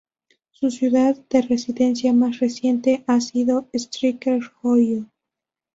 Su 0.49 0.71
ciudad 0.71 1.15
de 1.29 1.43
residencia 1.43 2.11
más 2.11 2.39
reciente 2.39 3.03
ha 3.05 3.21
sido 3.21 3.67
Stryker, 3.71 4.41
Ohio. 4.63 5.05